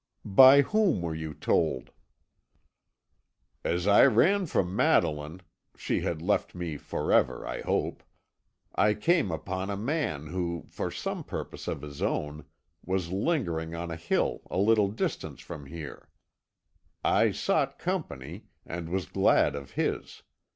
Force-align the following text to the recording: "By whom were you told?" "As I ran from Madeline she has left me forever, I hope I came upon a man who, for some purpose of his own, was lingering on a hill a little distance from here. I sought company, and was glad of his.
"By 0.25 0.63
whom 0.63 1.03
were 1.03 1.13
you 1.13 1.35
told?" 1.35 1.91
"As 3.63 3.85
I 3.85 4.03
ran 4.07 4.47
from 4.47 4.75
Madeline 4.75 5.43
she 5.77 5.99
has 5.99 6.19
left 6.21 6.55
me 6.55 6.75
forever, 6.75 7.45
I 7.45 7.61
hope 7.61 8.01
I 8.73 8.95
came 8.95 9.29
upon 9.31 9.69
a 9.69 9.77
man 9.77 10.25
who, 10.25 10.65
for 10.71 10.89
some 10.89 11.23
purpose 11.23 11.67
of 11.67 11.83
his 11.83 12.01
own, 12.01 12.45
was 12.83 13.11
lingering 13.11 13.75
on 13.75 13.91
a 13.91 13.95
hill 13.95 14.41
a 14.49 14.57
little 14.57 14.87
distance 14.89 15.39
from 15.39 15.67
here. 15.67 16.09
I 17.03 17.29
sought 17.31 17.77
company, 17.77 18.45
and 18.65 18.89
was 18.89 19.05
glad 19.05 19.53
of 19.55 19.73
his. 19.73 20.23